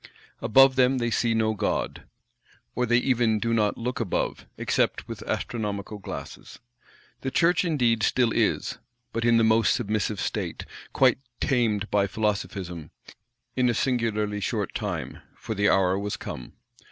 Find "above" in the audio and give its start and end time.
0.41-0.77, 3.99-4.47